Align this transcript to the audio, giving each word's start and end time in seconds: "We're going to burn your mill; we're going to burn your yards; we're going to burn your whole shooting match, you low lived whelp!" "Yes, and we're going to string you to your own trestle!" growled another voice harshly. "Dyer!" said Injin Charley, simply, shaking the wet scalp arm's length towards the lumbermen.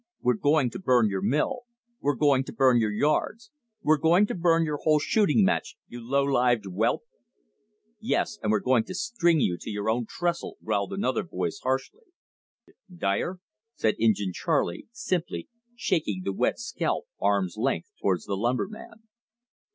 "We're 0.19 0.33
going 0.33 0.71
to 0.71 0.79
burn 0.79 1.09
your 1.09 1.21
mill; 1.21 1.65
we're 1.99 2.15
going 2.15 2.43
to 2.45 2.51
burn 2.51 2.79
your 2.79 2.89
yards; 2.91 3.51
we're 3.83 3.99
going 3.99 4.25
to 4.25 4.33
burn 4.33 4.65
your 4.65 4.77
whole 4.77 4.97
shooting 4.97 5.43
match, 5.45 5.75
you 5.87 6.01
low 6.03 6.23
lived 6.23 6.65
whelp!" 6.65 7.03
"Yes, 7.99 8.39
and 8.41 8.51
we're 8.51 8.61
going 8.61 8.83
to 8.85 8.95
string 8.95 9.39
you 9.39 9.59
to 9.59 9.69
your 9.69 9.91
own 9.91 10.07
trestle!" 10.07 10.57
growled 10.63 10.91
another 10.91 11.21
voice 11.21 11.59
harshly. 11.61 12.07
"Dyer!" 12.91 13.41
said 13.75 13.93
Injin 13.99 14.33
Charley, 14.33 14.87
simply, 14.91 15.49
shaking 15.75 16.23
the 16.23 16.33
wet 16.33 16.57
scalp 16.57 17.05
arm's 17.19 17.55
length 17.55 17.91
towards 18.01 18.25
the 18.25 18.33
lumbermen. 18.35 19.03